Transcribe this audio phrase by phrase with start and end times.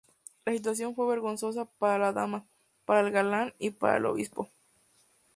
[0.45, 2.47] La situación fue vergonzosa para la dama,
[2.85, 4.49] para el galán y para el obispo.